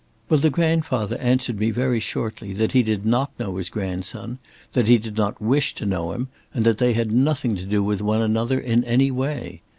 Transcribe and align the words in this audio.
"Well, 0.29 0.39
the 0.39 0.49
grandfather 0.49 1.15
answered 1.19 1.59
me 1.59 1.69
very 1.69 1.99
shortly 1.99 2.53
that 2.53 2.71
he 2.71 2.81
did 2.81 3.05
not 3.05 3.29
know 3.39 3.57
his 3.57 3.69
grandson, 3.69 4.39
that 4.71 4.87
he 4.87 4.97
did 4.97 5.15
not 5.15 5.39
wish 5.39 5.75
to 5.75 5.85
know 5.85 6.11
him, 6.13 6.27
and 6.55 6.63
that 6.63 6.79
they 6.79 6.93
had 6.93 7.11
nothing 7.11 7.55
to 7.57 7.65
do 7.65 7.83
with 7.83 8.01
one 8.01 8.23
another 8.23 8.59
in 8.59 8.83
any 8.85 9.11
way. 9.11 9.61